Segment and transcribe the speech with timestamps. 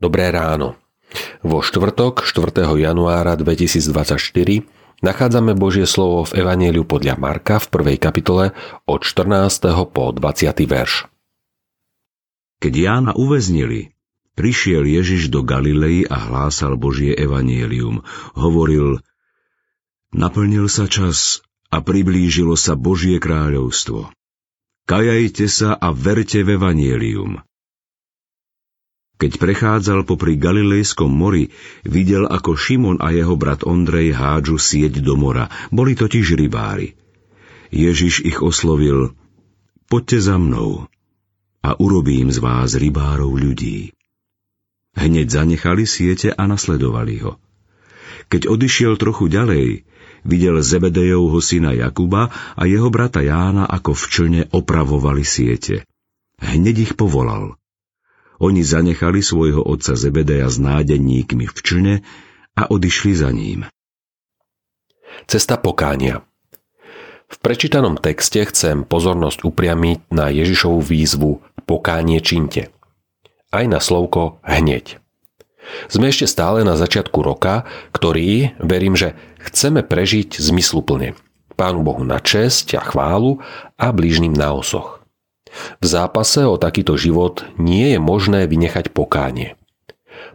[0.00, 0.80] Dobré ráno.
[1.44, 2.64] Vo štvrtok 4.
[2.80, 4.16] januára 2024
[5.04, 8.56] nachádzame Božie slovo v Evanieliu podľa Marka v prvej kapitole
[8.88, 9.60] od 14.
[9.92, 10.56] po 20.
[10.64, 11.04] verš.
[12.64, 13.92] Keď Jána uväznili,
[14.40, 18.00] prišiel Ježiš do Galilei a hlásal Božie evanielium.
[18.32, 19.04] Hovoril,
[20.16, 24.08] naplnil sa čas a priblížilo sa Božie kráľovstvo.
[24.88, 27.44] Kajajte sa a verte v evanielium.
[29.20, 31.52] Keď prechádzal popri Galilejskom mori,
[31.84, 35.52] videl, ako Šimon a jeho brat Ondrej hádžu sieť do mora.
[35.68, 36.96] Boli totiž rybári.
[37.68, 39.12] Ježiš ich oslovil,
[39.92, 40.88] poďte za mnou
[41.60, 43.92] a urobím z vás rybárov ľudí.
[44.96, 47.36] Hneď zanechali siete a nasledovali ho.
[48.32, 49.84] Keď odišiel trochu ďalej,
[50.24, 55.84] videl Zebedejovho syna Jakuba a jeho brata Jána, ako v člne opravovali siete.
[56.40, 57.52] Hneď ich povolal–
[58.40, 61.94] oni zanechali svojho otca Zebedeja s nádenníkmi v člne
[62.56, 63.68] a odišli za ním.
[65.28, 66.24] Cesta pokánia
[67.28, 72.74] V prečítanom texte chcem pozornosť upriamiť na Ježišovu výzvu Pokánie činte.
[73.54, 74.98] Aj na slovko hneď.
[75.86, 81.14] Sme ešte stále na začiatku roka, ktorý, verím, že chceme prežiť zmysluplne.
[81.54, 83.38] Pánu Bohu na česť a chválu
[83.78, 84.99] a blížnym na osoch.
[85.82, 89.58] V zápase o takýto život nie je možné vynechať pokánie.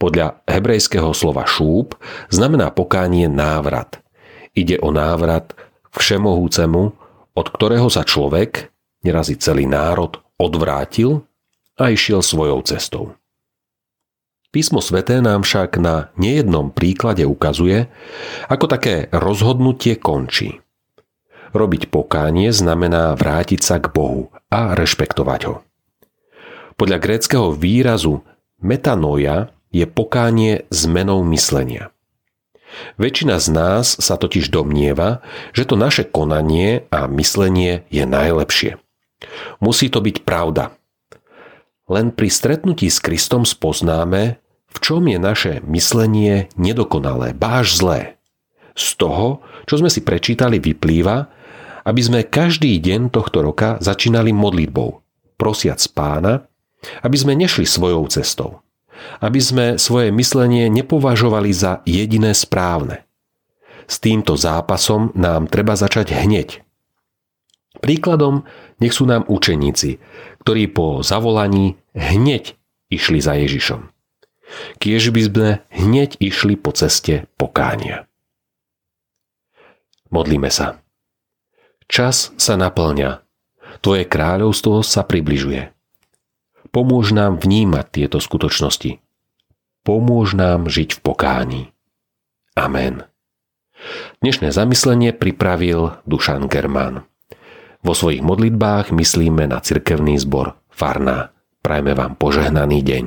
[0.00, 1.96] Podľa hebrejského slova šúp
[2.32, 4.00] znamená pokánie návrat.
[4.56, 5.52] Ide o návrat
[5.90, 6.82] k všemohúcemu,
[7.36, 8.72] od ktorého sa človek,
[9.04, 11.24] nerazí celý národ, odvrátil
[11.76, 13.16] a išiel svojou cestou.
[14.50, 17.86] Písmo sveté nám však na nejednom príklade ukazuje,
[18.50, 20.58] ako také rozhodnutie končí.
[21.50, 25.56] Robiť pokánie znamená vrátiť sa k Bohu a rešpektovať ho.
[26.78, 28.22] Podľa gréckého výrazu
[28.62, 31.90] metanoja je pokánie zmenou myslenia.
[33.02, 38.78] Väčšina z nás sa totiž domnieva, že to naše konanie a myslenie je najlepšie.
[39.58, 40.78] Musí to byť pravda.
[41.90, 44.38] Len pri stretnutí s Kristom spoznáme,
[44.70, 48.22] v čom je naše myslenie nedokonalé, báž zlé.
[48.78, 51.39] Z toho, čo sme si prečítali, vyplýva,
[51.84, 55.00] aby sme každý deň tohto roka začínali modlitbou,
[55.40, 56.44] prosiac pána,
[57.04, 58.64] aby sme nešli svojou cestou,
[59.20, 63.04] aby sme svoje myslenie nepovažovali za jediné správne.
[63.90, 66.62] S týmto zápasom nám treba začať hneď.
[67.82, 68.46] Príkladom
[68.78, 69.98] nech sú nám učeníci,
[70.44, 72.54] ktorí po zavolaní hneď
[72.90, 73.88] išli za Ježišom.
[74.82, 78.10] Kiež by sme hneď išli po ceste pokánia.
[80.10, 80.82] Modlíme sa.
[81.90, 83.26] Čas sa naplňa.
[83.82, 85.74] Tvoje kráľovstvo sa približuje.
[86.70, 89.02] Pomôž nám vnímať tieto skutočnosti.
[89.82, 91.62] Pomôž nám žiť v pokání.
[92.54, 93.10] Amen.
[94.22, 97.10] Dnešné zamyslenie pripravil Dušan Germán.
[97.82, 101.34] Vo svojich modlitbách myslíme na cirkevný zbor Farná.
[101.58, 103.04] Prajme vám požehnaný deň.